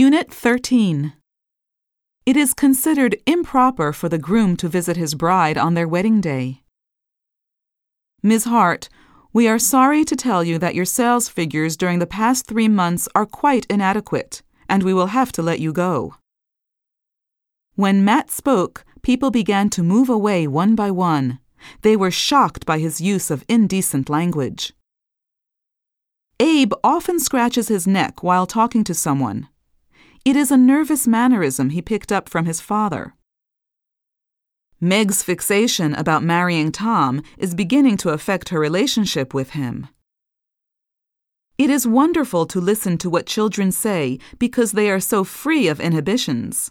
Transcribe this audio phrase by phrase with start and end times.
[0.00, 1.12] Unit 13.
[2.24, 6.62] It is considered improper for the groom to visit his bride on their wedding day.
[8.22, 8.44] Ms.
[8.44, 8.88] Hart,
[9.32, 13.08] we are sorry to tell you that your sales figures during the past three months
[13.16, 16.14] are quite inadequate, and we will have to let you go.
[17.74, 21.40] When Matt spoke, people began to move away one by one.
[21.82, 24.74] They were shocked by his use of indecent language.
[26.38, 29.48] Abe often scratches his neck while talking to someone.
[30.24, 33.14] It is a nervous mannerism he picked up from his father.
[34.80, 39.88] Meg's fixation about marrying Tom is beginning to affect her relationship with him.
[41.58, 45.80] It is wonderful to listen to what children say because they are so free of
[45.80, 46.70] inhibitions.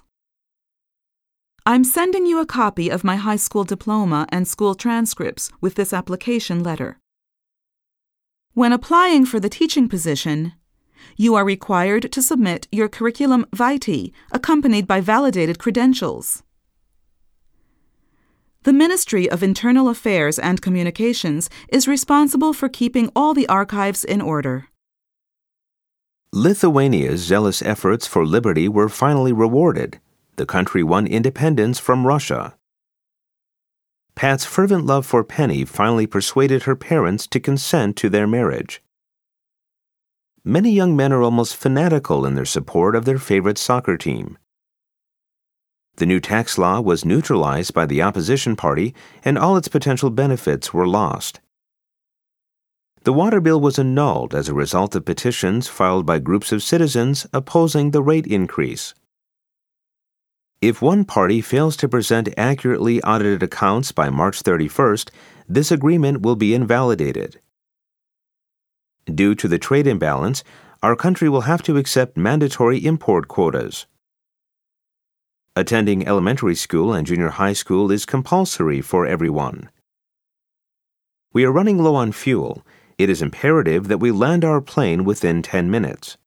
[1.66, 5.92] I'm sending you a copy of my high school diploma and school transcripts with this
[5.92, 7.00] application letter.
[8.54, 10.54] When applying for the teaching position,
[11.16, 16.44] you are required to submit your curriculum vitae accompanied by validated credentials.
[18.64, 24.20] The Ministry of Internal Affairs and Communications is responsible for keeping all the archives in
[24.20, 24.68] order.
[26.34, 30.00] Lithuania's zealous efforts for liberty were finally rewarded.
[30.36, 32.58] The country won independence from Russia.
[34.16, 38.82] Pat's fervent love for Penny finally persuaded her parents to consent to their marriage.
[40.48, 44.38] Many young men are almost fanatical in their support of their favorite soccer team.
[45.98, 50.74] The new tax law was neutralized by the opposition party, and all its potential benefits
[50.74, 51.42] were lost.
[53.04, 57.28] The water bill was annulled as a result of petitions filed by groups of citizens
[57.34, 58.94] opposing the rate increase.
[60.62, 65.10] If one party fails to present accurately audited accounts by March 31st,
[65.50, 67.42] this agreement will be invalidated.
[69.14, 70.44] Due to the trade imbalance,
[70.84, 73.86] our country will have to accept mandatory import quotas.
[75.56, 79.70] Attending elementary school and junior high school is compulsory for everyone.
[81.34, 82.66] We are running low on fuel.
[82.98, 86.18] It is imperative that we land our plane within 10 minutes.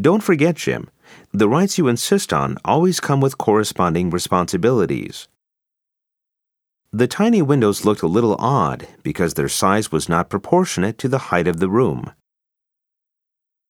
[0.00, 0.90] Don't forget, Jim,
[1.32, 5.28] the rights you insist on always come with corresponding responsibilities.
[6.92, 11.30] The tiny windows looked a little odd because their size was not proportionate to the
[11.30, 12.12] height of the room.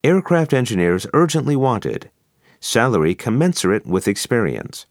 [0.04, 2.10] Aircraft engineers urgently wanted
[2.60, 4.87] salary commensurate with experience.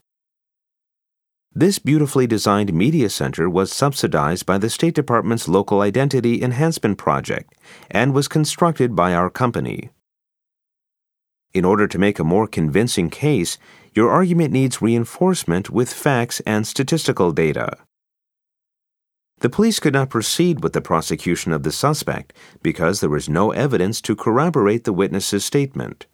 [1.53, 7.53] This beautifully designed media center was subsidized by the State Department's Local Identity Enhancement Project
[7.89, 9.89] and was constructed by our company.
[11.53, 13.57] In order to make a more convincing case,
[13.93, 17.77] your argument needs reinforcement with facts and statistical data.
[19.39, 23.51] The police could not proceed with the prosecution of the suspect because there was no
[23.51, 26.05] evidence to corroborate the witness's statement.